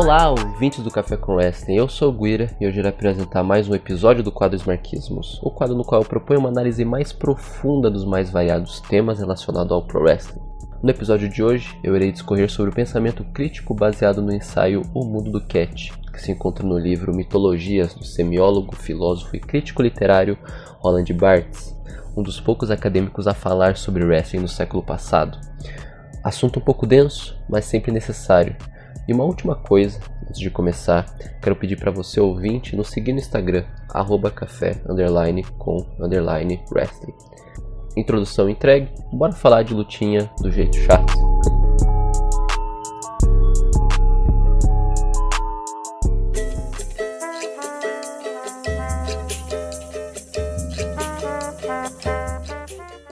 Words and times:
Olá, 0.00 0.30
ouvintes 0.30 0.78
do 0.78 0.92
Café 0.92 1.16
com 1.16 1.34
Wrestling. 1.34 1.74
Eu 1.74 1.88
sou 1.88 2.10
o 2.10 2.16
Guira 2.16 2.56
e 2.60 2.66
hoje 2.68 2.78
irei 2.78 2.88
apresentar 2.88 3.42
mais 3.42 3.68
um 3.68 3.74
episódio 3.74 4.22
do 4.22 4.30
quadro 4.30 4.56
Marquismos, 4.64 5.40
o 5.42 5.50
quadro 5.50 5.74
no 5.74 5.84
qual 5.84 6.00
eu 6.00 6.08
proponho 6.08 6.38
uma 6.38 6.50
análise 6.50 6.84
mais 6.84 7.12
profunda 7.12 7.90
dos 7.90 8.04
mais 8.04 8.30
variados 8.30 8.80
temas 8.82 9.18
relacionados 9.18 9.72
ao 9.72 9.84
Pro 9.84 10.04
Wrestling. 10.04 10.40
No 10.80 10.88
episódio 10.88 11.28
de 11.28 11.42
hoje, 11.42 11.76
eu 11.82 11.96
irei 11.96 12.12
discorrer 12.12 12.48
sobre 12.48 12.70
o 12.70 12.74
pensamento 12.74 13.24
crítico 13.34 13.74
baseado 13.74 14.22
no 14.22 14.32
ensaio 14.32 14.82
O 14.94 15.04
Mundo 15.04 15.32
do 15.32 15.44
Cat, 15.44 15.92
que 16.12 16.22
se 16.22 16.30
encontra 16.30 16.64
no 16.64 16.78
livro 16.78 17.12
Mitologias 17.12 17.92
do 17.92 18.04
semiólogo, 18.04 18.76
filósofo 18.76 19.34
e 19.34 19.40
crítico 19.40 19.82
literário 19.82 20.38
Roland 20.78 21.12
Barthes, 21.12 21.76
um 22.16 22.22
dos 22.22 22.40
poucos 22.40 22.70
acadêmicos 22.70 23.26
a 23.26 23.34
falar 23.34 23.76
sobre 23.76 24.04
wrestling 24.04 24.42
no 24.42 24.48
século 24.48 24.80
passado. 24.80 25.36
Assunto 26.22 26.60
um 26.60 26.62
pouco 26.62 26.86
denso, 26.86 27.36
mas 27.48 27.64
sempre 27.64 27.90
necessário. 27.90 28.54
E 29.08 29.12
uma 29.12 29.24
última 29.24 29.56
coisa, 29.56 29.98
antes 30.28 30.38
de 30.38 30.50
começar, 30.50 31.06
quero 31.40 31.56
pedir 31.56 31.76
para 31.76 31.90
você 31.90 32.20
ouvinte 32.20 32.76
nos 32.76 32.88
seguir 32.88 33.14
no 33.14 33.18
Instagram, 33.18 33.64
arroba 33.88 34.30
café, 34.30 34.82
underline, 34.86 35.42
com, 35.56 35.78
underline, 35.98 36.60
wrestling. 36.70 37.14
Introdução 37.96 38.50
entregue, 38.50 38.90
bora 39.10 39.32
falar 39.32 39.62
de 39.62 39.72
lutinha 39.72 40.30
do 40.42 40.52
jeito 40.52 40.76
chato. 40.76 41.27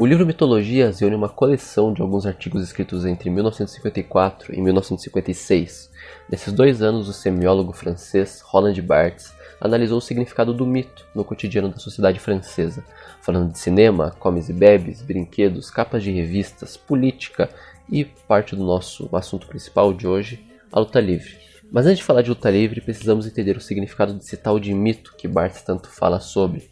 O 0.06 0.09
livro 0.09 0.24
Mitologias 0.24 1.01
reúne 1.01 1.16
uma 1.16 1.29
coleção 1.29 1.93
de 1.93 2.01
alguns 2.01 2.26
artigos 2.26 2.62
escritos 2.62 3.04
entre 3.04 3.29
1954 3.29 4.54
e 4.54 4.62
1956. 4.62 5.90
Nesses 6.30 6.52
dois 6.52 6.80
anos, 6.80 7.09
o 7.09 7.12
semiólogo 7.12 7.73
francês 7.73 8.40
Roland 8.40 8.80
Barthes 8.82 9.34
analisou 9.60 9.99
o 9.99 10.01
significado 10.01 10.54
do 10.54 10.65
mito 10.65 11.04
no 11.12 11.24
cotidiano 11.24 11.71
da 11.71 11.79
sociedade 11.79 12.21
francesa, 12.21 12.84
falando 13.21 13.51
de 13.51 13.59
cinema, 13.59 14.15
comes 14.21 14.49
e 14.49 14.52
bebes, 14.52 15.02
brinquedos, 15.02 15.73
capas 15.73 16.04
de 16.04 16.12
revistas, 16.12 16.77
política 16.77 17.51
e 17.90 18.04
parte 18.04 18.54
do 18.54 18.62
nosso 18.62 19.09
assunto 19.12 19.49
principal 19.49 19.93
de 19.93 20.07
hoje, 20.07 20.46
a 20.71 20.79
luta 20.79 21.01
livre. 21.01 21.37
Mas 21.68 21.84
antes 21.84 21.99
de 21.99 22.04
falar 22.04 22.23
de 22.23 22.29
luta 22.29 22.49
livre, 22.49 22.80
precisamos 22.80 23.27
entender 23.27 23.57
o 23.57 23.60
significado 23.60 24.15
desse 24.15 24.37
tal 24.37 24.60
de 24.60 24.73
mito 24.73 25.16
que 25.18 25.27
Barthes 25.27 25.62
tanto 25.62 25.88
fala 25.88 26.21
sobre. 26.21 26.71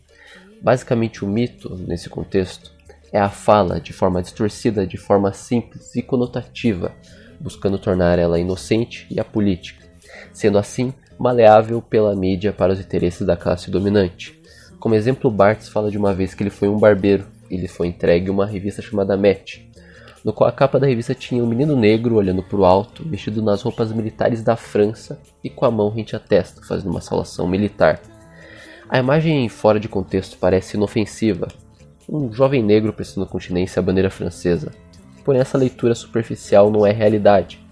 Basicamente, 0.63 1.25
o 1.25 1.29
mito, 1.29 1.77
nesse 1.77 2.09
contexto, 2.09 2.74
é 3.15 3.21
a 3.21 3.31
fala 3.31 3.81
de 3.81 3.93
forma 3.93 4.21
distorcida, 4.21 4.85
de 4.85 4.97
forma 4.97 5.33
simples 5.33 5.95
e 5.95 6.03
conotativa, 6.03 6.91
buscando 7.39 7.79
tornar 7.79 8.19
ela 8.19 8.41
inocente 8.41 9.07
e 9.09 9.21
apolítica, 9.21 9.87
sendo 10.33 10.59
assim 10.59 10.93
maleável 11.17 11.81
pela 11.81 12.17
mídia 12.17 12.53
para 12.53 12.73
os 12.73 12.81
interesses 12.81 13.25
da 13.25 13.37
classe 13.37 13.71
dominante. 13.71 14.43
Como 14.81 14.97
exemplo, 14.97 15.31
Barthes 15.31 15.69
fala 15.69 15.93
de 15.93 15.97
uma 15.97 16.13
vez 16.13 16.35
que 16.35 16.43
ele 16.43 16.51
foi 16.51 16.67
um 16.67 16.77
barbeiro 16.77 17.25
e 17.49 17.57
lhe 17.57 17.69
foi 17.69 17.87
entregue 17.87 18.31
uma 18.31 18.47
revista 18.47 18.83
chamada 18.83 19.17
Match, 19.17 19.61
no 20.25 20.33
qual 20.33 20.51
a 20.51 20.53
capa 20.53 20.81
da 20.81 20.89
revista 20.89 21.15
tinha 21.15 21.45
um 21.45 21.47
menino 21.47 21.77
negro 21.77 22.17
olhando 22.17 22.43
para 22.43 22.59
o 22.59 22.65
alto, 22.65 23.09
vestido 23.09 23.41
nas 23.41 23.63
roupas 23.63 23.93
militares 23.93 24.43
da 24.43 24.57
França 24.57 25.21
e 25.43 25.49
com 25.49 25.65
a 25.65 25.71
mão 25.71 25.89
rente 25.89 26.17
à 26.17 26.19
testa, 26.19 26.63
fazendo 26.67 26.91
uma 26.91 27.01
saudação 27.01 27.47
militar. 27.47 28.01
A 28.89 28.99
imagem 28.99 29.49
fora 29.49 29.79
de 29.79 29.89
contexto 29.89 30.37
parece 30.37 30.77
inofensiva, 30.77 31.47
um 32.09 32.33
jovem 32.33 32.63
negro 32.63 32.93
prestando 32.93 33.27
continência 33.27 33.81
à 33.81 33.83
bandeira 33.83 34.11
francesa. 34.11 34.73
Porém, 35.25 35.41
essa 35.41 35.59
leitura 35.59 35.95
superficial 35.95 36.71
não 36.71 36.87
é 36.87 36.93
realidade. 36.93 37.65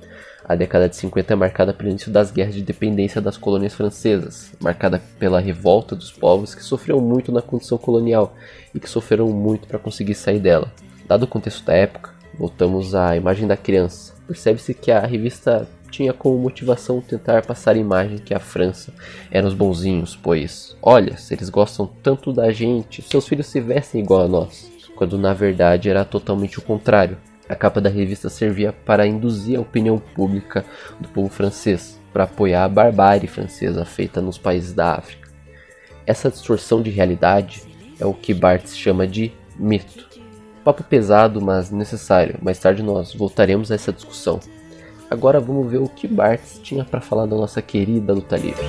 A 0.45 0.56
década 0.56 0.89
de 0.89 0.96
50 0.96 1.33
é 1.33 1.36
marcada 1.36 1.73
pelo 1.73 1.90
início 1.90 2.11
das 2.11 2.30
guerras 2.30 2.55
de 2.55 2.61
independência 2.61 3.20
das 3.20 3.36
colônias 3.36 3.74
francesas, 3.74 4.52
marcada 4.61 5.01
pela 5.18 5.39
revolta 5.39 5.95
dos 5.95 6.11
povos 6.11 6.55
que 6.55 6.64
sofreram 6.64 7.01
muito 7.01 7.30
na 7.30 7.40
condição 7.40 7.79
colonial 7.79 8.34
e 8.74 8.80
que 8.80 8.90
sofreram 8.90 9.29
muito 9.29 9.68
para 9.68 9.79
conseguir 9.79 10.14
sair 10.14 10.40
dela. 10.40 10.73
Dado 11.06 11.24
o 11.24 11.29
contexto 11.29 11.64
da 11.64 11.74
época, 11.74 12.11
voltamos 12.36 12.95
à 12.95 13.17
imagem 13.17 13.46
da 13.46 13.56
criança. 13.56 14.14
Percebe-se 14.27 14.74
que 14.74 14.90
a 14.90 15.06
revista 15.06 15.68
tinha 15.92 16.13
como 16.14 16.39
motivação 16.39 17.03
tentar 17.03 17.45
passar 17.45 17.77
a 17.77 17.79
imagem 17.79 18.17
que 18.17 18.33
a 18.33 18.41
França 18.41 18.92
era 19.30 19.47
os 19.47 19.53
bonzinhos, 19.53 20.19
pois, 20.20 20.75
olha, 20.83 21.19
se 21.19 21.35
eles 21.35 21.51
gostam 21.51 21.86
tanto 22.03 22.33
da 22.33 22.51
gente, 22.51 23.03
seus 23.03 23.29
filhos 23.29 23.47
se 23.47 23.61
vestem 23.61 24.01
igual 24.01 24.23
a 24.23 24.29
nós, 24.29 24.73
quando 24.97 25.19
na 25.19 25.35
verdade 25.35 25.91
era 25.91 26.05
totalmente 26.05 26.58
o 26.58 26.63
contrário. 26.63 27.19
A 27.47 27.55
capa 27.55 27.80
da 27.80 27.91
revista 27.91 28.30
servia 28.30 28.73
para 28.73 29.07
induzir 29.07 29.58
a 29.58 29.61
opinião 29.61 29.98
pública 29.98 30.64
do 30.98 31.08
povo 31.08 31.29
francês, 31.29 32.01
para 32.11 32.24
apoiar 32.24 32.64
a 32.64 32.69
barbárie 32.69 33.29
francesa 33.29 33.85
feita 33.85 34.23
nos 34.23 34.39
países 34.39 34.73
da 34.73 34.95
África. 34.95 35.29
Essa 36.07 36.30
distorção 36.30 36.80
de 36.80 36.89
realidade 36.89 37.63
é 38.01 38.07
o 38.07 38.14
que 38.14 38.33
Barthes 38.33 38.77
chama 38.77 39.07
de 39.07 39.33
mito. 39.59 40.09
Papo 40.64 40.83
pesado, 40.83 41.41
mas 41.42 41.70
necessário. 41.70 42.39
Mais 42.41 42.59
tarde 42.59 42.83
nós 42.83 43.13
voltaremos 43.14 43.70
a 43.70 43.74
essa 43.74 43.92
discussão. 43.92 44.41
Agora 45.12 45.39
vamos 45.39 45.70
ver 45.70 45.77
o 45.77 45.90
que 45.90 46.08
Barthes 46.08 46.58
tinha 46.62 46.86
para 46.86 47.02
falar 47.02 47.27
da 47.27 47.36
nossa 47.36 47.61
querida 47.61 48.14
luta 48.14 48.34
livre. 48.34 48.64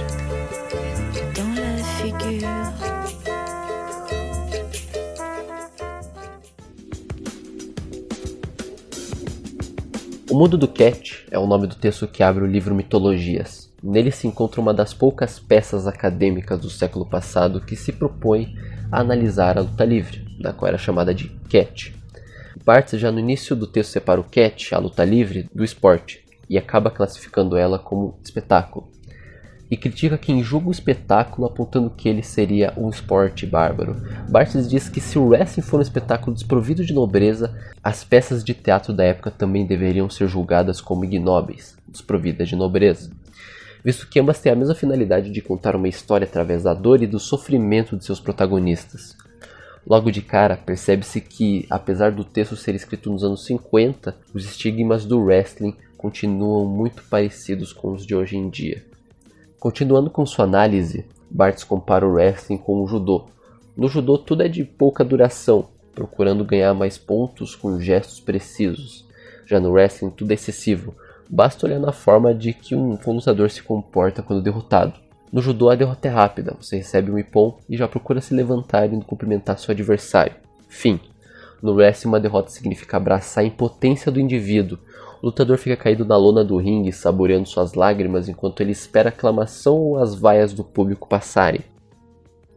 O 10.30 10.36
Mundo 10.36 10.58
do 10.58 10.68
Cat 10.68 11.26
é 11.32 11.40
o 11.40 11.48
nome 11.48 11.66
do 11.66 11.76
texto 11.76 12.10
que 12.10 12.22
abre 12.22 12.44
o 12.44 12.48
livro 12.48 12.76
Mitologias. 12.76 13.72
Nele 13.82 14.12
se 14.12 14.28
encontra 14.28 14.60
uma 14.60 14.74
das 14.74 14.94
poucas 14.94 15.40
peças 15.40 15.88
acadêmicas 15.88 16.60
do 16.60 16.70
século 16.70 17.06
passado 17.06 17.62
que 17.62 17.78
se 17.78 17.94
propõe 17.94 18.54
a 18.92 19.00
analisar 19.00 19.58
a 19.58 19.62
luta 19.62 19.86
livre, 19.86 20.28
da 20.42 20.52
qual 20.52 20.68
era 20.68 20.78
chamada 20.78 21.16
de 21.16 21.30
Cat. 21.50 21.96
Barthes 22.66 23.00
já 23.00 23.12
no 23.14 23.20
início 23.20 23.56
do 23.56 23.66
texto 23.66 23.92
separa 23.92 24.20
o 24.20 24.26
Cat, 24.26 24.76
a 24.76 24.78
luta 24.78 25.06
livre, 25.06 25.50
do 25.54 25.64
esporte, 25.64 26.23
e 26.50 26.58
acaba 26.58 26.92
classificando 26.92 27.58
ela 27.58 27.80
como 27.80 28.18
espetáculo. 28.24 28.88
E 29.72 29.78
critica 29.78 30.18
quem 30.18 30.44
julga 30.44 30.68
o 30.68 30.72
espetáculo 30.72 31.48
apontando 31.48 31.90
que 31.90 32.08
ele 32.08 32.22
seria 32.22 32.74
um 32.78 32.90
esporte 32.90 33.46
bárbaro. 33.46 33.96
Barthes 34.30 34.70
diz 34.70 34.88
que 34.88 35.02
se 35.02 35.18
o 35.18 35.30
wrestling 35.30 35.64
for 35.64 35.80
um 35.80 35.82
espetáculo 35.82 36.34
desprovido 36.34 36.86
de 36.86 36.94
nobreza, 36.94 37.58
as 37.84 38.04
peças 38.04 38.44
de 38.44 38.54
teatro 38.54 38.94
da 38.94 39.04
época 39.04 39.32
também 39.32 39.66
deveriam 39.66 40.10
ser 40.10 40.28
julgadas 40.28 40.80
como 40.80 41.06
ignóbeis, 41.06 41.76
desprovidas 41.88 42.50
de 42.50 42.56
nobreza. 42.56 43.10
Visto 43.84 44.08
que 44.08 44.20
ambas 44.20 44.40
têm 44.40 44.52
a 44.52 44.56
mesma 44.56 44.76
finalidade 44.76 45.32
de 45.32 45.42
contar 45.42 45.76
uma 45.76 45.88
história 45.88 46.26
através 46.26 46.64
da 46.64 46.74
dor 46.74 47.02
e 47.02 47.08
do 47.08 47.20
sofrimento 47.20 47.98
de 47.98 48.06
seus 48.06 48.20
protagonistas. 48.20 49.18
Logo 49.86 50.12
de 50.12 50.22
cara, 50.22 50.56
percebe-se 50.56 51.20
que, 51.20 51.66
apesar 51.70 52.12
do 52.12 52.24
texto 52.24 52.56
ser 52.56 52.74
escrito 52.74 53.12
nos 53.12 53.24
anos 53.24 53.46
50, 53.46 54.16
os 54.34 54.46
estigmas 54.46 55.04
do 55.04 55.20
wrestling 55.20 55.76
continuam 56.04 56.66
muito 56.66 57.02
parecidos 57.04 57.72
com 57.72 57.94
os 57.94 58.06
de 58.06 58.14
hoje 58.14 58.36
em 58.36 58.50
dia. 58.50 58.86
Continuando 59.58 60.10
com 60.10 60.26
sua 60.26 60.44
análise, 60.44 61.06
Barthes 61.32 61.64
compara 61.64 62.06
o 62.06 62.12
wrestling 62.12 62.58
com 62.58 62.84
o 62.84 62.88
judô. 62.88 63.28
No 63.78 63.88
judô 63.88 64.18
tudo 64.18 64.44
é 64.44 64.50
de 64.50 64.66
pouca 64.66 65.02
duração, 65.02 65.70
procurando 65.96 66.44
ganhar 66.44 66.74
mais 66.74 66.98
pontos 66.98 67.56
com 67.56 67.80
gestos 67.80 68.20
precisos. 68.20 69.08
Já 69.46 69.62
no 69.62 69.72
wrestling 69.72 70.10
tudo 70.10 70.32
é 70.32 70.34
excessivo, 70.34 70.94
basta 71.30 71.66
olhar 71.66 71.80
na 71.80 71.94
forma 71.94 72.36
de 72.36 72.52
que 72.52 72.76
um 72.76 72.98
lutador 73.08 73.50
se 73.50 73.64
comporta 73.64 74.22
quando 74.22 74.44
derrotado. 74.44 75.00
No 75.32 75.42
judô 75.42 75.70
a 75.70 75.76
derrota 75.76 76.10
é 76.10 76.12
rápida, 76.12 76.54
você 76.60 76.76
recebe 76.76 77.10
um 77.10 77.18
ippon 77.18 77.58
e 77.70 77.78
já 77.78 77.88
procura 77.88 78.20
se 78.20 78.34
levantar 78.34 78.92
e 78.92 79.02
cumprimentar 79.04 79.58
seu 79.58 79.72
adversário. 79.72 80.36
Fim. 80.68 81.00
No 81.64 81.74
wrestling 81.74 82.10
uma 82.10 82.20
derrota 82.20 82.52
significa 82.52 82.98
abraçar 82.98 83.42
a 83.42 83.48
impotência 83.48 84.12
do 84.12 84.20
indivíduo, 84.20 84.78
o 85.22 85.28
lutador 85.28 85.58
fica 85.58 85.78
caído 85.78 86.04
na 86.04 86.18
lona 86.18 86.44
do 86.44 86.58
ringue, 86.58 86.92
saboreando 86.92 87.48
suas 87.48 87.76
lágrimas 87.76 88.28
enquanto 88.28 88.60
ele 88.60 88.74
espera 88.74 89.08
a 89.08 89.14
aclamação 89.14 89.78
ou 89.78 89.98
as 89.98 90.14
vaias 90.14 90.52
do 90.52 90.66
público 90.66 91.08
passarem. 91.08 91.62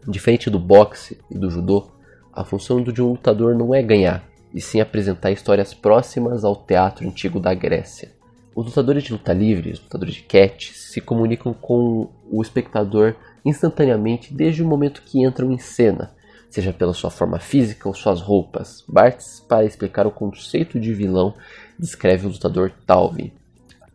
Diferente 0.09 0.51
do 0.51 0.59
boxe 0.59 1.21
e 1.31 1.39
do 1.39 1.49
judô, 1.49 1.87
a 2.33 2.43
função 2.43 2.83
de 2.83 3.01
um 3.01 3.11
lutador 3.11 3.55
não 3.55 3.73
é 3.73 3.81
ganhar, 3.81 4.29
e 4.53 4.61
sim 4.61 4.81
apresentar 4.81 5.31
histórias 5.31 5.73
próximas 5.73 6.43
ao 6.43 6.57
teatro 6.57 7.07
antigo 7.07 7.39
da 7.39 7.55
Grécia. 7.55 8.11
Os 8.53 8.67
lutadores 8.67 9.05
de 9.05 9.13
luta 9.13 9.33
livre, 9.33 9.71
os 9.71 9.81
lutadores 9.81 10.15
de 10.17 10.23
catch, 10.23 10.73
se 10.73 11.01
comunicam 11.01 11.55
com 11.55 12.09
o 12.29 12.43
espectador 12.43 13.15
instantaneamente 13.45 14.35
desde 14.35 14.65
o 14.65 14.67
momento 14.67 15.03
que 15.03 15.25
entram 15.25 15.53
em 15.53 15.59
cena, 15.59 16.16
seja 16.51 16.73
pela 16.73 16.95
sua 16.95 17.11
forma 17.11 17.39
física 17.39 17.89
ou 17.89 17.95
suas 17.95 18.21
roupas. 18.21 18.85
Barthes, 18.89 19.41
para 19.41 19.65
explicar 19.65 20.07
o 20.07 20.11
conceito 20.11 20.81
de 20.81 20.93
vilão, 20.93 21.35
descreve 21.79 22.27
o 22.27 22.31
lutador 22.31 22.73
Talvin. 22.87 23.33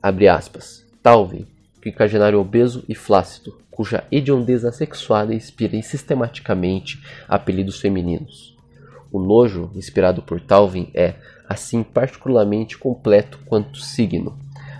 Abre 0.01 0.27
aspas. 0.27 0.85
Talvin, 1.01 1.47
quinquagenário 1.81 2.39
obeso 2.39 2.83
e 2.87 2.93
flácido, 2.93 3.57
cuja 3.69 4.03
hediondez 4.11 4.63
assexuada 4.63 5.33
inspira 5.33 5.81
sistematicamente 5.81 7.01
apelidos 7.27 7.79
femininos. 7.79 8.55
O 9.11 9.19
nojo 9.19 9.71
inspirado 9.75 10.21
por 10.21 10.39
Talvin 10.39 10.89
é, 10.93 11.15
assim, 11.47 11.83
particularmente 11.83 12.77
completo 12.77 13.39
quanto 13.45 13.79
signo. 13.79 14.37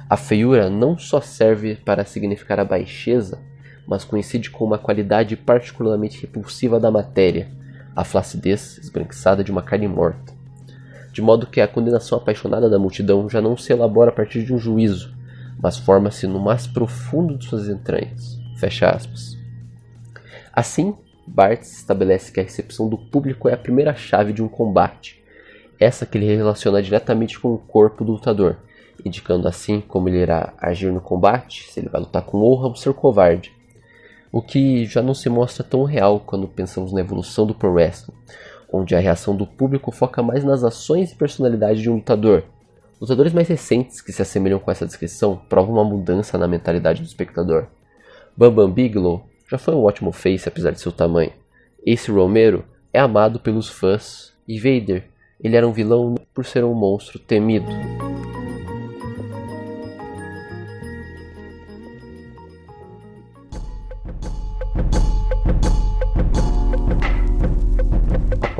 A 0.10 0.16
feiura 0.16 0.70
não 0.70 0.98
só 0.98 1.20
serve 1.20 1.76
para 1.76 2.06
significar 2.06 2.60
a 2.60 2.66
baixeza, 2.66 3.40
mas 3.88 4.04
coincide 4.04 4.50
com 4.50 4.64
uma 4.64 4.78
qualidade 4.78 5.36
particularmente 5.36 6.22
repulsiva 6.22 6.80
da 6.80 6.92
matéria, 6.92 7.50
a 7.96 8.04
flacidez 8.04 8.78
esbranquiçada 8.78 9.44
de 9.44 9.52
uma 9.52 9.62
carne 9.62 9.88
morta. 9.88 10.34
De 11.12 11.22
modo 11.22 11.48
que 11.48 11.60
a 11.60 11.68
condenação 11.68 12.18
apaixonada 12.18 12.70
da 12.70 12.80
multidão 12.80 13.30
já 13.30 13.42
não 13.42 13.58
se 13.58 13.74
elabora 13.74 14.12
a 14.12 14.14
partir 14.14 14.44
de 14.44 14.54
um 14.54 14.58
juízo, 14.58 15.14
mas 15.62 15.78
forma-se 15.78 16.26
no 16.26 16.40
mais 16.40 16.66
profundo 16.66 17.38
de 17.38 17.46
suas 17.46 17.68
entranhas. 17.68 18.40
Fecha 18.58 18.90
aspas. 18.90 19.38
Assim, 20.54 20.96
Barthes 21.28 21.78
estabelece 21.78 22.32
que 22.32 22.40
a 22.40 22.44
recepção 22.44 22.90
do 22.90 22.98
público 22.98 23.48
é 23.48 23.54
a 23.54 23.58
primeira 23.58 23.94
chave 23.94 24.34
de 24.34 24.42
um 24.42 24.48
combate, 24.48 25.22
essa 25.80 26.06
que 26.06 26.18
ele 26.18 26.36
relaciona 26.36 26.82
diretamente 26.82 27.40
com 27.40 27.54
o 27.54 27.58
corpo 27.58 28.06
do 28.06 28.12
lutador, 28.12 28.58
indicando 29.04 29.48
assim 29.48 29.82
como 29.82 30.08
ele 30.08 30.20
irá 30.20 30.54
agir 30.60 30.92
no 30.92 31.02
combate, 31.02 31.72
se 31.72 31.80
ele 31.80 31.90
vai 31.90 32.02
lutar 32.02 32.22
com 32.22 32.38
honra 32.44 32.68
ou 32.68 32.76
ser 32.76 32.94
covarde. 32.94 33.52
O 34.32 34.42
que 34.42 34.86
já 34.86 35.02
não 35.02 35.14
se 35.14 35.30
mostra 35.30 35.64
tão 35.64 35.84
real 35.84 36.20
quando 36.20 36.48
pensamos 36.48 36.94
na 36.94 37.02
evolução 37.02 37.46
do 37.46 37.54
pro 37.54 37.74
wrestling, 37.74 38.16
onde 38.72 38.96
a 38.96 39.00
reação 39.00 39.36
do 39.36 39.46
público 39.46 39.92
foca 39.92 40.24
mais 40.24 40.44
nas 40.44 40.64
ações 40.64 41.12
e 41.12 41.16
personalidade 41.16 41.82
de 41.82 41.90
um 41.90 41.96
lutador. 41.96 42.44
Lutadores 43.00 43.34
mais 43.34 43.48
recentes 43.48 44.00
que 44.00 44.14
se 44.14 44.22
assemelham 44.22 44.60
com 44.60 44.72
essa 44.72 44.86
descrição 44.86 45.42
provam 45.50 45.74
uma 45.74 45.84
mudança 45.84 46.38
na 46.38 46.48
mentalidade 46.48 47.02
do 47.02 47.08
espectador. 47.08 47.66
Bam 48.38 48.54
Bam 48.54 48.72
Bigelow 48.72 49.26
já 49.50 49.58
foi 49.58 49.76
um 49.76 49.84
ótimo 49.84 50.12
face 50.12 50.48
apesar 50.48 50.72
de 50.72 50.80
seu 50.80 50.92
tamanho. 50.92 51.34
Ace 51.86 52.10
Romero 52.10 52.64
é 52.94 53.00
amado 53.00 53.40
pelos 53.40 53.68
fãs 53.68 54.34
e 54.48 54.58
Vader, 54.58 55.10
ele 55.44 55.56
era 55.56 55.68
um 55.68 55.74
vilão 55.74 56.16
por 56.34 56.46
ser 56.46 56.64
um 56.64 56.74
monstro 56.74 57.20
temido. 57.20 57.68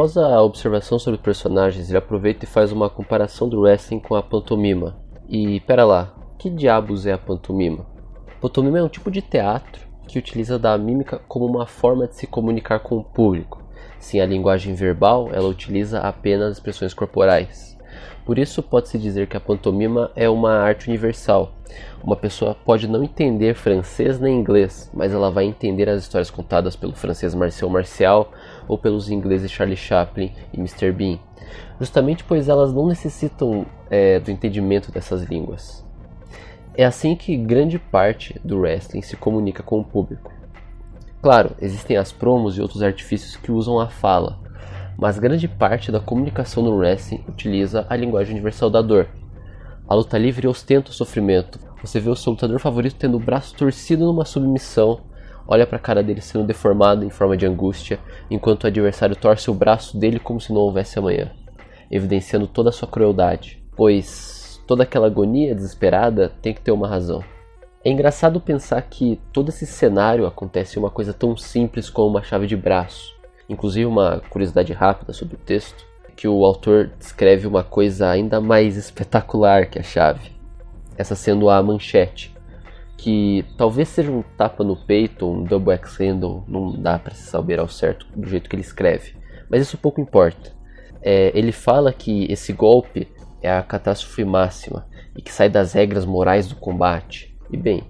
Após 0.02 0.18
a 0.18 0.42
observação 0.42 0.98
sobre 0.98 1.20
os 1.20 1.24
personagens, 1.24 1.88
ele 1.88 1.98
aproveita 2.00 2.44
e 2.44 2.48
faz 2.48 2.72
uma 2.72 2.90
comparação 2.90 3.48
do 3.48 3.62
wrestling 3.62 4.00
com 4.00 4.16
a 4.16 4.24
pantomima. 4.24 4.98
E 5.30 5.60
pera 5.60 5.86
lá, 5.86 6.12
que 6.40 6.50
diabos 6.50 7.06
é 7.06 7.14
a 7.14 7.20
pantomima? 7.20 7.86
A 8.28 8.42
pantomima 8.42 8.80
é 8.80 8.84
um 8.84 8.90
tipo 8.90 9.12
de 9.12 9.22
teatro 9.22 9.88
que 10.08 10.18
utiliza 10.18 10.58
da 10.58 10.76
mímica 10.76 11.22
como 11.28 11.46
uma 11.46 11.68
forma 11.68 12.08
de 12.08 12.16
se 12.16 12.26
comunicar 12.26 12.80
com 12.80 12.98
o 12.98 13.04
público. 13.04 13.64
Sem 14.00 14.20
a 14.20 14.26
linguagem 14.26 14.74
verbal, 14.74 15.30
ela 15.32 15.48
utiliza 15.48 16.00
apenas 16.00 16.54
expressões 16.54 16.96
corporais. 16.96 17.78
Por 18.26 18.40
isso, 18.40 18.64
pode-se 18.64 18.98
dizer 18.98 19.28
que 19.28 19.38
a 19.38 19.40
pantomima 19.40 20.12
é 20.16 20.28
uma 20.28 20.54
arte 20.54 20.88
universal. 20.88 21.52
Uma 22.04 22.16
pessoa 22.16 22.56
pode 22.56 22.88
não 22.88 23.04
entender 23.04 23.54
francês 23.54 24.20
nem 24.20 24.40
inglês, 24.40 24.90
mas 24.94 25.14
ela 25.14 25.30
vai 25.30 25.46
entender 25.46 25.88
as 25.90 26.02
histórias 26.02 26.30
contadas 26.30 26.76
pelo 26.76 26.94
francês 26.94 27.34
Marcel 27.34 27.70
Marcial 27.70 28.32
ou 28.72 28.78
pelos 28.78 29.10
ingleses 29.10 29.52
Charlie 29.52 29.76
Chaplin 29.76 30.32
e 30.54 30.58
Mr. 30.58 30.94
Bean, 30.94 31.20
justamente 31.78 32.24
pois 32.24 32.48
elas 32.48 32.74
não 32.74 32.88
necessitam 32.88 33.66
é, 33.90 34.18
do 34.18 34.32
entendimento 34.32 34.94
dessas 34.94 35.24
línguas. 35.24 35.86
É 36.74 36.86
assim 36.86 37.14
que 37.14 37.36
grande 37.36 37.78
parte 37.78 38.40
do 38.46 38.62
wrestling 38.62 39.02
se 39.02 39.18
comunica 39.18 39.62
com 39.62 39.82
o 39.82 39.84
público. 39.84 40.32
Claro, 41.22 41.54
existem 41.60 41.98
as 41.98 42.14
promos 42.14 42.58
e 42.58 42.62
outros 42.62 42.82
artifícios 42.82 43.36
que 43.36 43.52
usam 43.52 43.78
a 43.78 43.90
fala, 43.90 44.40
mas 44.98 45.20
grande 45.20 45.50
parte 45.50 45.92
da 45.92 46.00
comunicação 46.00 46.64
no 46.64 46.78
wrestling 46.78 47.26
utiliza 47.28 47.86
a 47.90 47.96
linguagem 47.98 48.36
universal 48.36 48.70
da 48.70 48.82
dor. 48.82 49.10
A 49.86 49.94
luta 49.94 50.18
livre 50.18 50.48
ostenta 50.48 50.92
o 50.92 50.94
sofrimento. 50.94 51.60
Você 51.84 52.00
vê 52.00 52.10
o 52.10 52.16
seu 52.16 52.32
lutador 52.32 52.58
favorito 52.58 52.96
tendo 52.96 53.18
o 53.18 53.20
braço 53.20 53.54
torcido 53.54 54.06
numa 54.06 54.24
submissão, 54.24 55.02
olha 55.48 55.66
para 55.68 55.78
a 55.78 55.82
cara 55.82 56.04
dele 56.04 56.22
sendo 56.22 56.46
deformada 56.46 57.06
em 57.06 57.10
forma 57.10 57.36
de 57.36 57.46
angústia, 57.46 58.00
enquanto 58.30 58.64
o 58.64 58.68
adversário 58.68 59.16
torce 59.16 59.50
o 59.50 59.54
braço 59.54 59.98
dele 59.98 60.20
como 60.20 60.40
se 60.40 60.54
não 60.54 60.62
houvesse 60.62 60.98
amanhã, 60.98 61.32
evidenciando 61.90 62.48
toda 62.48 62.70
a 62.70 62.74
sua 62.74 62.88
crueldade, 62.88 63.64
pois 63.76 64.62
toda 64.68 64.84
aquela 64.84 65.08
agonia 65.08 65.56
desesperada 65.56 66.32
tem 66.42 66.54
que 66.54 66.62
ter 66.62 66.72
uma 66.72 66.88
razão. 66.88 67.24
É 67.84 67.90
engraçado 67.90 68.40
pensar 68.40 68.80
que 68.84 69.20
todo 69.34 69.50
esse 69.50 69.66
cenário 69.66 70.28
acontece 70.28 70.78
em 70.78 70.80
uma 70.80 70.92
coisa 70.92 71.14
tão 71.14 71.36
simples 71.36 71.90
como 71.90 72.10
uma 72.10 72.22
chave 72.22 72.46
de 72.46 72.56
braço. 72.56 73.20
Inclusive, 73.50 73.88
uma 73.88 74.22
curiosidade 74.30 74.72
rápida 74.72 75.14
sobre 75.14 75.36
o 75.36 75.40
texto, 75.40 75.84
que 76.16 76.28
o 76.28 76.46
autor 76.46 76.92
descreve 77.00 77.48
uma 77.48 77.64
coisa 77.64 78.08
ainda 78.08 78.40
mais 78.40 78.78
espetacular 78.78 79.66
que 79.66 79.80
a 79.80 79.84
chave. 79.84 80.32
Essa 80.96 81.16
sendo 81.16 81.50
a 81.50 81.64
manchete, 81.64 82.31
que 83.02 83.44
talvez 83.58 83.88
seja 83.90 84.12
um 84.12 84.22
tapa 84.22 84.64
no 84.64 84.76
peito 84.76 85.28
um 85.28 85.44
double 85.44 85.74
X 85.74 85.98
handle, 85.98 86.44
não 86.48 86.72
dá 86.72 87.00
para 87.00 87.16
se 87.16 87.24
saber 87.24 87.60
ao 87.60 87.68
certo 87.68 88.06
do 88.16 88.30
jeito 88.30 88.48
que 88.48 88.56
ele 88.56 88.62
escreve, 88.62 89.16
mas 89.50 89.64
isso 89.64 89.76
pouco 89.76 90.00
importa. 90.00 90.52
É, 91.02 91.32
ele 91.34 91.52
fala 91.52 91.92
que 91.92 92.32
esse 92.32 92.54
golpe 92.54 93.08
é 93.42 93.52
a 93.52 93.64
catástrofe 93.64 94.24
máxima 94.24 94.86
e 95.18 95.22
que 95.22 95.34
sai 95.34 95.50
das 95.50 95.74
regras 95.74 96.06
morais 96.06 96.48
do 96.48 96.56
combate. 96.56 97.36
E 97.52 97.58
bem, 97.58 97.84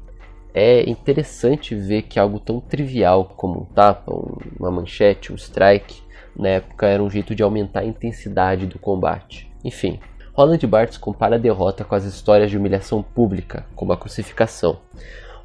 é 0.53 0.89
interessante 0.89 1.75
ver 1.75 2.03
que 2.03 2.17
algo 2.17 2.39
tão 2.39 2.61
trivial 2.61 3.25
como 3.35 3.63
um 3.63 3.65
tapa, 3.65 4.13
uma 4.57 4.71
manchete, 4.71 5.33
um 5.33 5.35
strike, 5.35 6.01
na 6.33 6.47
época 6.47 6.87
era 6.87 7.03
um 7.03 7.09
jeito 7.09 7.35
de 7.35 7.43
aumentar 7.43 7.81
a 7.81 7.85
intensidade 7.85 8.65
do 8.65 8.79
combate. 8.79 9.51
Enfim, 9.61 9.99
Roland 10.33 10.59
Barthes 10.67 10.97
compara 10.97 11.35
a 11.35 11.39
derrota 11.39 11.83
com 11.83 11.93
as 11.93 12.05
histórias 12.05 12.49
de 12.49 12.57
humilhação 12.57 13.03
pública, 13.03 13.65
como 13.75 13.91
a 13.91 13.97
crucificação. 13.97 14.79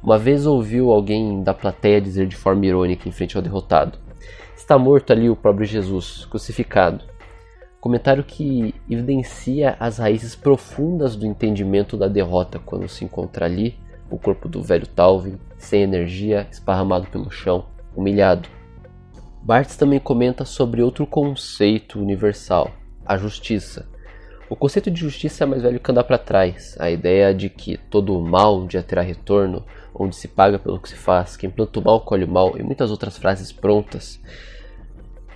Uma 0.01 0.17
vez 0.17 0.45
ouviu 0.45 0.91
alguém 0.91 1.43
da 1.43 1.53
plateia 1.53 1.99
dizer 1.99 2.25
de 2.27 2.37
forma 2.37 2.65
irônica 2.65 3.07
em 3.07 3.11
frente 3.11 3.35
ao 3.35 3.43
derrotado: 3.43 3.99
Está 4.55 4.77
morto 4.77 5.11
ali 5.11 5.29
o 5.29 5.35
próprio 5.35 5.65
Jesus, 5.65 6.25
crucificado. 6.25 7.03
Comentário 7.81 8.23
que 8.23 8.73
evidencia 8.89 9.75
as 9.79 9.97
raízes 9.97 10.35
profundas 10.35 11.15
do 11.15 11.25
entendimento 11.25 11.97
da 11.97 12.07
derrota 12.07 12.57
quando 12.57 12.87
se 12.87 13.03
encontra 13.03 13.45
ali 13.45 13.77
o 14.09 14.17
corpo 14.17 14.47
do 14.47 14.63
velho 14.63 14.87
Talvin, 14.87 15.37
sem 15.57 15.81
energia, 15.81 16.47
esparramado 16.49 17.07
pelo 17.07 17.29
chão, 17.29 17.65
humilhado. 17.95 18.47
Barthes 19.43 19.75
também 19.75 19.99
comenta 19.99 20.45
sobre 20.45 20.81
outro 20.81 21.05
conceito 21.05 21.99
universal, 21.99 22.71
a 23.05 23.17
justiça. 23.17 23.87
O 24.49 24.55
conceito 24.55 24.89
de 24.89 25.01
justiça 25.01 25.43
é 25.43 25.47
mais 25.47 25.61
velho 25.61 25.77
que 25.77 25.91
andar 25.91 26.05
para 26.05 26.17
trás, 26.17 26.77
a 26.79 26.89
ideia 26.89 27.33
de 27.33 27.49
que 27.49 27.75
todo 27.75 28.17
mal 28.21 28.59
um 28.59 28.65
dia 28.65 28.81
terá 28.81 29.01
retorno, 29.01 29.65
onde 29.93 30.15
se 30.15 30.29
paga 30.29 30.57
pelo 30.57 30.79
que 30.79 30.87
se 30.87 30.95
faz, 30.95 31.35
quem 31.35 31.49
planta 31.49 31.81
o 31.81 31.83
mal 31.83 31.99
colhe 31.99 32.23
o 32.23 32.27
mal 32.29 32.57
e 32.57 32.63
muitas 32.63 32.89
outras 32.89 33.17
frases 33.17 33.51
prontas, 33.51 34.21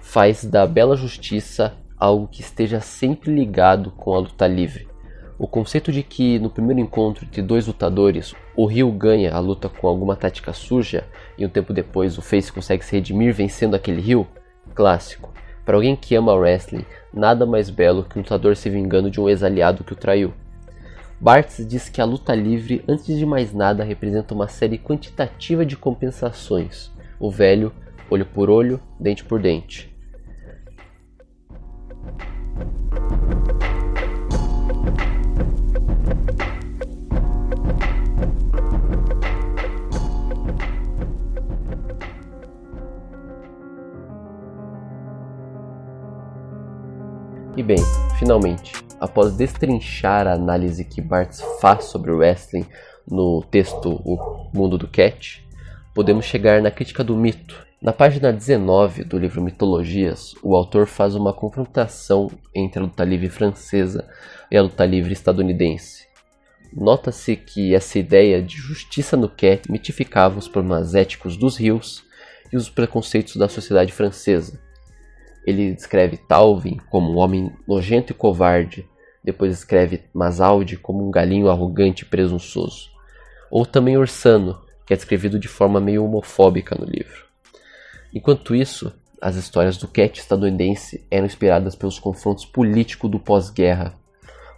faz 0.02 0.46
da 0.46 0.66
bela 0.66 0.96
justiça 0.96 1.74
algo 1.98 2.26
que 2.26 2.40
esteja 2.40 2.80
sempre 2.80 3.36
ligado 3.36 3.92
com 3.92 4.16
a 4.16 4.20
luta 4.20 4.48
livre. 4.48 4.88
O 5.38 5.46
conceito 5.46 5.92
de 5.92 6.04
que 6.04 6.40
no 6.40 6.50
primeiro 6.50 6.80
encontro 6.80 7.26
entre 7.26 7.42
dois 7.42 7.68
lutadores, 7.68 8.34
o 8.56 8.66
Rio 8.66 8.90
ganha 8.94 9.34
a 9.34 9.40
luta 9.40 9.68
com 9.68 9.90
alguma 9.90 10.16
tática 10.16 10.54
suja 10.54 11.04
e 11.38 11.46
um 11.46 11.50
tempo 11.50 11.74
depois 11.74 12.18
o 12.18 12.22
Face 12.22 12.52
consegue 12.52 12.86
se 12.86 12.94
redimir 12.94 13.34
vencendo 13.34 13.76
aquele 13.76 14.00
Rio, 14.00 14.26
clássico. 14.74 15.31
Para 15.66 15.76
alguém 15.76 15.96
que 15.96 16.16
ama 16.16 16.34
wrestling, 16.34 16.86
nada 17.14 17.46
mais 17.46 17.70
belo 17.70 18.04
que 18.04 18.18
um 18.18 18.22
lutador 18.22 18.56
se 18.56 18.70
vingando 18.70 19.12
de 19.12 19.20
um 19.20 19.30
ex-aliado 19.30 19.84
que 19.84 19.94
o 19.94 19.96
traiu. 19.96 20.34
Bartz 21.20 21.64
diz 21.68 21.88
que 21.88 22.02
a 22.02 22.06
luta 22.06 22.34
livre, 22.34 22.84
antes 22.88 23.06
de 23.06 23.26
mais 23.26 23.54
nada, 23.54 23.84
representa 23.84 24.34
uma 24.34 24.48
série 24.48 24.80
quantitativa 24.80 25.64
de 25.64 25.78
compensações. 25.78 26.90
O 27.20 27.30
velho, 27.30 27.72
olho 28.10 28.26
por 28.26 28.50
olho, 28.50 28.80
dente 29.00 29.24
por 29.24 29.40
dente. 29.40 29.91
E 47.62 47.64
bem, 47.64 47.78
finalmente, 48.18 48.74
após 49.00 49.34
destrinchar 49.34 50.26
a 50.26 50.34
análise 50.34 50.84
que 50.84 51.00
Barthes 51.00 51.44
faz 51.62 51.84
sobre 51.84 52.10
o 52.10 52.18
wrestling 52.18 52.66
no 53.08 53.44
texto 53.52 54.02
O 54.04 54.50
Mundo 54.52 54.80
do 54.80 54.88
Cat, 54.88 55.48
podemos 55.94 56.26
chegar 56.26 56.60
na 56.60 56.72
crítica 56.72 57.04
do 57.04 57.16
mito. 57.16 57.64
Na 57.80 57.94
página 57.94 58.34
19 58.34 59.04
do 59.04 59.16
livro 59.16 59.44
Mitologias, 59.44 60.34
o 60.42 60.56
autor 60.56 60.88
faz 60.88 61.14
uma 61.14 61.34
confrontação 61.34 62.32
entre 62.52 62.80
a 62.80 62.82
luta 62.82 63.04
livre 63.04 63.30
francesa 63.30 64.10
e 64.50 64.58
a 64.58 64.64
luta 64.64 64.84
livre 64.84 65.14
estadunidense. 65.14 66.08
Nota-se 66.74 67.36
que 67.36 67.76
essa 67.76 68.00
ideia 68.00 68.42
de 68.42 68.58
justiça 68.58 69.16
no 69.16 69.30
cat 69.30 69.72
mitificava 69.72 70.40
os 70.40 70.48
problemas 70.48 70.96
éticos 70.96 71.38
dos 71.38 71.58
rios 71.58 72.04
e 72.52 72.58
os 72.58 72.70
preconceitos 72.70 73.36
da 73.36 73.48
sociedade 73.48 73.92
francesa, 73.92 74.60
ele 75.46 75.74
descreve 75.74 76.18
Talvin 76.18 76.78
como 76.90 77.12
um 77.12 77.18
homem 77.18 77.52
nojento 77.68 78.12
e 78.12 78.16
covarde, 78.16 78.88
depois 79.24 79.54
escreve 79.54 80.04
Masaldi 80.14 80.78
como 80.78 81.06
um 81.06 81.12
galinho 81.12 81.50
arrogante 81.50 82.04
e 82.04 82.08
presunçoso. 82.08 82.90
Ou 83.50 83.66
também 83.66 83.98
Orsano, 83.98 84.60
que 84.86 84.94
é 84.94 84.96
descrevido 84.96 85.40
de 85.40 85.48
forma 85.48 85.80
meio 85.80 86.04
homofóbica 86.04 86.76
no 86.76 86.86
livro. 86.86 87.26
Enquanto 88.14 88.56
isso, 88.56 88.94
as 89.22 89.36
histórias 89.36 89.78
do 89.78 89.88
Cat 89.88 90.20
estadunidense 90.20 91.06
eram 91.10 91.26
inspiradas 91.26 91.76
pelos 91.76 92.00
confrontos 92.00 92.46
políticos 92.46 93.10
do 93.10 93.20
pós-guerra. 93.20 93.94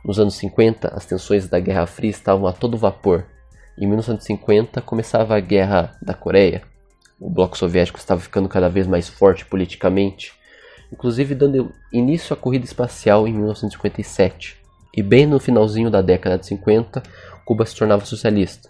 Nos 0.03 0.19
anos 0.19 0.35
50, 0.35 0.89
as 0.89 1.05
tensões 1.05 1.47
da 1.47 1.59
Guerra 1.59 1.85
Fria 1.85 2.09
estavam 2.09 2.47
a 2.47 2.53
todo 2.53 2.77
vapor. 2.77 3.25
Em 3.77 3.87
1950, 3.87 4.81
começava 4.81 5.35
a 5.35 5.39
Guerra 5.39 5.97
da 6.01 6.13
Coreia. 6.13 6.61
O 7.19 7.29
bloco 7.29 7.57
soviético 7.57 7.99
estava 7.99 8.21
ficando 8.21 8.49
cada 8.49 8.69
vez 8.69 8.85
mais 8.85 9.07
forte 9.07 9.45
politicamente 9.45 10.33
inclusive 10.93 11.33
dando 11.33 11.73
início 11.91 12.35
à 12.35 12.37
corrida 12.37 12.65
espacial 12.65 13.27
em 13.27 13.33
1957. 13.33 14.57
E 14.95 15.01
bem 15.01 15.25
no 15.25 15.39
finalzinho 15.39 15.89
da 15.89 16.03
década 16.03 16.37
de 16.37 16.45
50, 16.45 17.01
Cuba 17.43 17.65
se 17.65 17.75
tornava 17.75 18.05
socialista. 18.05 18.69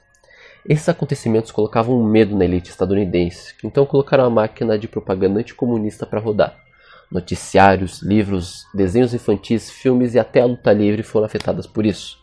Esses 0.68 0.88
acontecimentos 0.88 1.51
colocavam 1.51 2.00
um 2.00 2.06
medo 2.06 2.34
na 2.38 2.46
elite 2.46 2.70
estadunidense, 2.70 3.53
que 3.56 3.68
então 3.68 3.86
colocaram 3.86 4.24
a 4.24 4.30
máquina 4.30 4.80
de 4.80 4.88
propaganda 4.88 5.42
anticomunista 5.42 6.06
para 6.06 6.22
rodar. 6.22 6.58
Noticiários, 7.12 8.01
livros, 8.01 8.65
desenhos 8.74 9.13
infantis, 9.13 9.70
filmes 9.70 10.13
e 10.13 10.20
até 10.20 10.39
a 10.39 10.46
luta 10.46 10.72
livre 10.72 11.03
foram 11.03 11.25
afetadas 11.25 11.68
por 11.68 11.86
isso. 11.86 12.18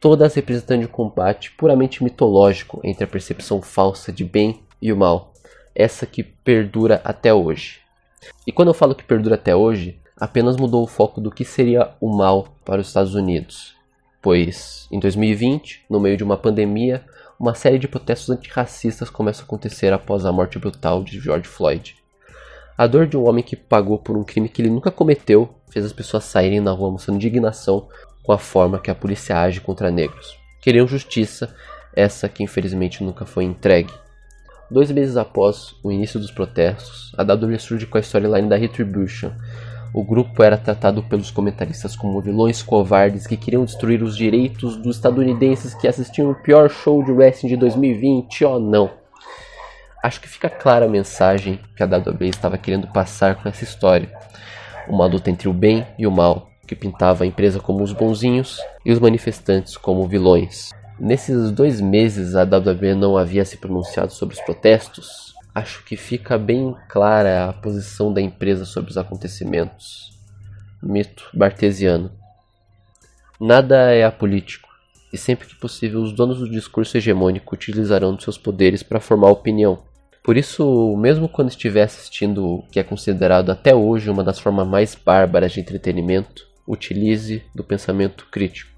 Todas 0.00 0.34
representando 0.34 0.82
um 0.82 0.88
combate 0.88 1.52
puramente 1.52 2.02
mitológico 2.02 2.80
entre 2.82 3.04
a 3.04 3.08
percepção 3.08 3.62
falsa 3.62 4.12
de 4.12 4.24
bem 4.24 4.60
e 4.82 4.92
o 4.92 4.96
mal, 4.96 5.32
essa 5.74 6.04
que 6.04 6.24
perdura 6.24 7.00
até 7.04 7.32
hoje. 7.32 7.87
E 8.46 8.52
quando 8.52 8.68
eu 8.68 8.74
falo 8.74 8.94
que 8.94 9.04
perdura 9.04 9.34
até 9.34 9.54
hoje, 9.54 10.00
apenas 10.16 10.56
mudou 10.56 10.82
o 10.82 10.86
foco 10.86 11.20
do 11.20 11.30
que 11.30 11.44
seria 11.44 11.90
o 12.00 12.08
mal 12.08 12.48
para 12.64 12.80
os 12.80 12.88
Estados 12.88 13.14
Unidos. 13.14 13.76
Pois 14.20 14.88
em 14.90 14.98
2020, 14.98 15.84
no 15.88 16.00
meio 16.00 16.16
de 16.16 16.24
uma 16.24 16.36
pandemia, 16.36 17.04
uma 17.38 17.54
série 17.54 17.78
de 17.78 17.86
protestos 17.86 18.30
antirracistas 18.30 19.08
começa 19.08 19.42
a 19.42 19.44
acontecer 19.44 19.92
após 19.92 20.24
a 20.24 20.32
morte 20.32 20.58
brutal 20.58 21.04
de 21.04 21.20
George 21.20 21.46
Floyd. 21.46 21.96
A 22.76 22.86
dor 22.86 23.06
de 23.06 23.16
um 23.16 23.28
homem 23.28 23.44
que 23.44 23.56
pagou 23.56 23.98
por 23.98 24.16
um 24.16 24.24
crime 24.24 24.48
que 24.48 24.62
ele 24.62 24.70
nunca 24.70 24.90
cometeu 24.90 25.54
fez 25.70 25.84
as 25.84 25.92
pessoas 25.92 26.24
saírem 26.24 26.60
na 26.60 26.72
rua 26.72 26.90
mostrando 26.90 27.16
indignação 27.16 27.88
com 28.22 28.32
a 28.32 28.38
forma 28.38 28.78
que 28.78 28.90
a 28.90 28.94
polícia 28.94 29.40
age 29.40 29.60
contra 29.60 29.90
negros. 29.90 30.36
Queriam 30.60 30.86
justiça, 30.86 31.54
essa 31.94 32.28
que 32.28 32.42
infelizmente 32.42 33.02
nunca 33.02 33.24
foi 33.24 33.44
entregue. 33.44 33.92
Dois 34.70 34.90
meses 34.90 35.16
após 35.16 35.74
o 35.82 35.90
início 35.90 36.20
dos 36.20 36.30
protestos, 36.30 37.14
a 37.16 37.22
WWE 37.22 37.58
surge 37.58 37.86
com 37.86 37.96
a 37.96 38.02
storyline 38.02 38.50
da 38.50 38.56
Retribution. 38.56 39.30
O 39.94 40.04
grupo 40.04 40.42
era 40.42 40.58
tratado 40.58 41.02
pelos 41.02 41.30
comentaristas 41.30 41.96
como 41.96 42.20
vilões 42.20 42.62
covardes 42.62 43.26
que 43.26 43.38
queriam 43.38 43.64
destruir 43.64 44.02
os 44.02 44.14
direitos 44.14 44.76
dos 44.76 44.96
estadunidenses 44.96 45.72
que 45.72 45.88
assistiam 45.88 46.30
o 46.30 46.34
pior 46.34 46.68
show 46.68 47.02
de 47.02 47.10
wrestling 47.10 47.48
de 47.48 47.56
2020, 47.56 48.44
oh 48.44 48.58
não. 48.58 48.90
Acho 50.04 50.20
que 50.20 50.28
fica 50.28 50.50
clara 50.50 50.84
a 50.84 50.88
mensagem 50.88 51.58
que 51.74 51.82
a 51.82 51.86
WWE 51.86 52.28
estava 52.28 52.58
querendo 52.58 52.86
passar 52.88 53.36
com 53.36 53.48
essa 53.48 53.64
história. 53.64 54.12
Uma 54.86 55.06
luta 55.06 55.30
entre 55.30 55.48
o 55.48 55.52
bem 55.52 55.86
e 55.98 56.06
o 56.06 56.10
mal, 56.10 56.50
que 56.66 56.76
pintava 56.76 57.24
a 57.24 57.26
empresa 57.26 57.58
como 57.58 57.82
os 57.82 57.94
bonzinhos 57.94 58.60
e 58.84 58.92
os 58.92 58.98
manifestantes 58.98 59.78
como 59.78 60.06
vilões. 60.06 60.70
Nesses 61.00 61.52
dois 61.52 61.80
meses 61.80 62.34
a 62.34 62.42
WWE 62.42 62.94
não 62.96 63.16
havia 63.16 63.44
se 63.44 63.56
pronunciado 63.56 64.12
sobre 64.12 64.34
os 64.34 64.40
protestos. 64.40 65.32
Acho 65.54 65.84
que 65.84 65.96
fica 65.96 66.36
bem 66.36 66.74
clara 66.88 67.48
a 67.48 67.52
posição 67.52 68.12
da 68.12 68.20
empresa 68.20 68.64
sobre 68.64 68.90
os 68.90 68.98
acontecimentos. 68.98 70.12
Mito 70.82 71.28
bartesiano. 71.32 72.10
Nada 73.40 73.92
é 73.92 74.04
apolítico, 74.04 74.68
e 75.12 75.16
sempre 75.16 75.46
que 75.46 75.54
possível 75.54 76.00
os 76.00 76.12
donos 76.12 76.38
do 76.38 76.50
discurso 76.50 76.96
hegemônico 76.96 77.54
utilizarão 77.54 78.18
seus 78.18 78.36
poderes 78.36 78.82
para 78.82 78.98
formar 78.98 79.30
opinião. 79.30 79.84
Por 80.24 80.36
isso, 80.36 80.96
mesmo 80.96 81.28
quando 81.28 81.48
estiver 81.48 81.82
assistindo 81.82 82.44
o 82.44 82.62
que 82.64 82.80
é 82.80 82.82
considerado 82.82 83.50
até 83.50 83.72
hoje 83.74 84.10
uma 84.10 84.24
das 84.24 84.40
formas 84.40 84.66
mais 84.66 84.96
bárbaras 84.96 85.52
de 85.52 85.60
entretenimento, 85.60 86.46
utilize 86.66 87.42
do 87.54 87.62
pensamento 87.62 88.26
crítico. 88.30 88.70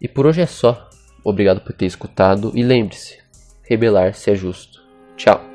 E 0.00 0.08
por 0.08 0.26
hoje 0.26 0.40
é 0.40 0.46
só. 0.46 0.90
Obrigado 1.24 1.60
por 1.60 1.72
ter 1.72 1.86
escutado 1.86 2.52
e 2.54 2.62
lembre-se: 2.62 3.18
rebelar-se 3.62 4.30
é 4.30 4.34
justo. 4.34 4.82
Tchau. 5.16 5.51